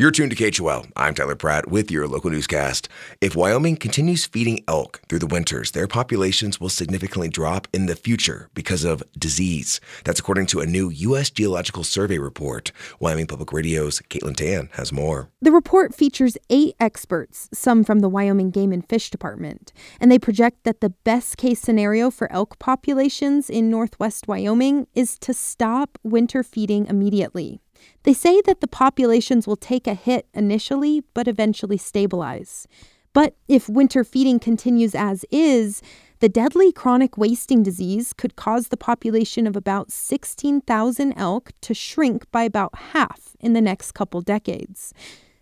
You're 0.00 0.10
tuned 0.10 0.34
to 0.34 0.50
KHOL. 0.50 0.86
I'm 0.96 1.14
Tyler 1.14 1.36
Pratt 1.36 1.68
with 1.70 1.90
your 1.90 2.08
local 2.08 2.30
newscast. 2.30 2.88
If 3.20 3.36
Wyoming 3.36 3.76
continues 3.76 4.24
feeding 4.24 4.64
elk 4.66 5.02
through 5.10 5.18
the 5.18 5.26
winters, 5.26 5.72
their 5.72 5.86
populations 5.86 6.58
will 6.58 6.70
significantly 6.70 7.28
drop 7.28 7.68
in 7.74 7.84
the 7.84 7.94
future 7.94 8.48
because 8.54 8.82
of 8.82 9.02
disease. 9.18 9.78
That's 10.04 10.18
according 10.18 10.46
to 10.46 10.60
a 10.60 10.66
new 10.66 10.88
U.S. 10.88 11.28
Geological 11.28 11.84
Survey 11.84 12.16
report. 12.16 12.72
Wyoming 12.98 13.26
Public 13.26 13.52
Radio's 13.52 14.00
Caitlin 14.08 14.36
Tan 14.36 14.70
has 14.72 14.90
more. 14.90 15.28
The 15.42 15.52
report 15.52 15.94
features 15.94 16.38
eight 16.48 16.76
experts, 16.80 17.50
some 17.52 17.84
from 17.84 17.98
the 17.98 18.08
Wyoming 18.08 18.48
Game 18.48 18.72
and 18.72 18.88
Fish 18.88 19.10
Department, 19.10 19.70
and 20.00 20.10
they 20.10 20.18
project 20.18 20.64
that 20.64 20.80
the 20.80 20.94
best 21.04 21.36
case 21.36 21.60
scenario 21.60 22.10
for 22.10 22.32
elk 22.32 22.58
populations 22.58 23.50
in 23.50 23.68
northwest 23.68 24.26
Wyoming 24.26 24.86
is 24.94 25.18
to 25.18 25.34
stop 25.34 25.98
winter 26.02 26.42
feeding 26.42 26.86
immediately. 26.86 27.60
They 28.02 28.12
say 28.12 28.40
that 28.42 28.60
the 28.60 28.68
populations 28.68 29.46
will 29.46 29.56
take 29.56 29.86
a 29.86 29.94
hit 29.94 30.26
initially, 30.34 31.02
but 31.14 31.28
eventually 31.28 31.76
stabilize. 31.76 32.66
But 33.12 33.34
if 33.48 33.68
winter 33.68 34.04
feeding 34.04 34.38
continues 34.38 34.94
as 34.94 35.24
is, 35.30 35.82
the 36.20 36.28
deadly 36.28 36.70
chronic 36.70 37.16
wasting 37.16 37.62
disease 37.62 38.12
could 38.12 38.36
cause 38.36 38.68
the 38.68 38.76
population 38.76 39.46
of 39.46 39.56
about 39.56 39.90
16,000 39.90 41.14
elk 41.16 41.50
to 41.62 41.74
shrink 41.74 42.30
by 42.30 42.42
about 42.42 42.74
half 42.92 43.36
in 43.40 43.54
the 43.54 43.60
next 43.60 43.92
couple 43.92 44.20
decades. 44.20 44.92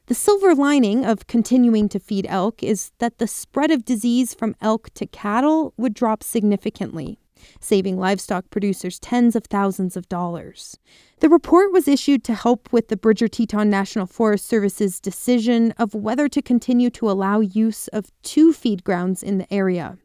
The 0.07 0.15
silver 0.15 0.55
lining 0.55 1.05
of 1.05 1.27
continuing 1.27 1.89
to 1.91 1.99
feed 1.99 2.27
elk 2.31 2.63
is 2.63 2.93
that 2.99 3.19
the 3.19 3.27
spread 3.27 3.71
of 3.71 3.85
disease 3.85 4.33
from 4.33 4.57
elk 4.61 4.89
to 4.95 5.05
cattle 5.07 5.75
would 5.77 5.93
drop 5.93 6.23
significantly 6.23 7.19
saving 7.61 7.99
livestock 7.99 8.51
producers 8.51 8.99
tens 8.99 9.37
of 9.37 9.45
thousands 9.45 9.97
of 9.97 10.09
dollars. 10.09 10.79
The 11.21 11.29
report 11.29 11.73
was 11.73 11.89
issued 11.89 12.25
to 12.25 12.35
help 12.35 12.73
with 12.73 12.89
the 12.89 12.97
Bridger 12.97 13.29
Teton 13.29 13.69
National 13.71 14.07
Forest 14.07 14.47
Service's 14.47 15.01
decision 15.01 15.73
of 15.79 15.95
whether 15.95 16.29
to 16.29 16.43
continue 16.43 16.91
to 16.91 17.11
allow 17.11 17.41
use 17.41 17.89
of 17.89 18.11
two 18.23 18.53
feed 18.53 18.85
grounds 18.85 19.23
in 19.23 19.39
the 19.39 19.53
area. 19.53 19.99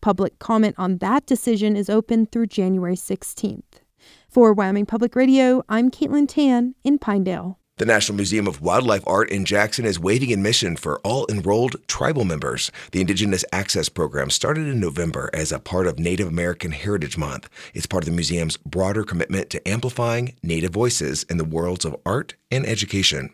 Public 0.00 0.38
comment 0.38 0.74
on 0.78 0.98
that 0.98 1.26
decision 1.26 1.76
is 1.76 1.90
open 1.90 2.26
through 2.26 2.46
January 2.46 2.96
16th. 2.96 3.82
For 4.28 4.52
Wyoming 4.52 4.86
Public 4.86 5.14
Radio, 5.14 5.62
I'm 5.68 5.90
Caitlin 5.90 6.28
Tan 6.28 6.74
in 6.82 6.98
Pinedale. 6.98 7.59
The 7.80 7.86
National 7.86 8.16
Museum 8.16 8.46
of 8.46 8.60
Wildlife 8.60 9.02
Art 9.06 9.30
in 9.30 9.46
Jackson 9.46 9.86
is 9.86 9.98
waiving 9.98 10.34
admission 10.34 10.76
for 10.76 11.00
all 11.00 11.24
enrolled 11.30 11.76
tribal 11.88 12.26
members. 12.26 12.70
The 12.92 13.00
Indigenous 13.00 13.42
Access 13.54 13.88
Program 13.88 14.28
started 14.28 14.66
in 14.66 14.80
November 14.80 15.30
as 15.32 15.50
a 15.50 15.58
part 15.58 15.86
of 15.86 15.98
Native 15.98 16.28
American 16.28 16.72
Heritage 16.72 17.16
Month. 17.16 17.48
It's 17.72 17.86
part 17.86 18.02
of 18.02 18.06
the 18.10 18.14
museum's 18.14 18.58
broader 18.58 19.02
commitment 19.02 19.48
to 19.48 19.66
amplifying 19.66 20.36
Native 20.42 20.72
voices 20.72 21.22
in 21.30 21.38
the 21.38 21.44
worlds 21.46 21.86
of 21.86 21.96
art 22.04 22.34
and 22.50 22.66
education. 22.66 23.30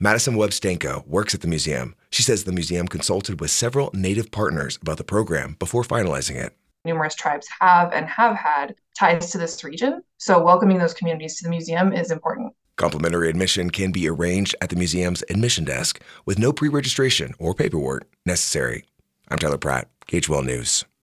Madison 0.00 0.36
Webb 0.36 0.52
Stanko 0.52 1.06
works 1.06 1.34
at 1.34 1.42
the 1.42 1.46
museum. 1.46 1.94
She 2.08 2.22
says 2.22 2.44
the 2.44 2.52
museum 2.52 2.88
consulted 2.88 3.42
with 3.42 3.50
several 3.50 3.90
Native 3.92 4.30
partners 4.30 4.78
about 4.80 4.96
the 4.96 5.04
program 5.04 5.56
before 5.58 5.82
finalizing 5.82 6.36
it. 6.36 6.56
Numerous 6.86 7.14
tribes 7.14 7.46
have 7.60 7.92
and 7.92 8.08
have 8.08 8.36
had 8.36 8.74
ties 8.98 9.30
to 9.32 9.38
this 9.38 9.62
region, 9.62 10.02
so 10.16 10.42
welcoming 10.42 10.78
those 10.78 10.94
communities 10.94 11.36
to 11.36 11.44
the 11.44 11.50
museum 11.50 11.92
is 11.92 12.10
important. 12.10 12.54
Complimentary 12.82 13.30
admission 13.30 13.70
can 13.70 13.92
be 13.92 14.08
arranged 14.08 14.56
at 14.60 14.68
the 14.68 14.74
museum's 14.74 15.22
admission 15.30 15.62
desk 15.62 16.02
with 16.26 16.36
no 16.36 16.52
pre 16.52 16.68
registration 16.68 17.32
or 17.38 17.54
paperwork 17.54 18.10
necessary. 18.26 18.82
I'm 19.28 19.38
Tyler 19.38 19.56
Pratt, 19.56 19.88
KHOL 20.08 20.42
News. 20.42 20.84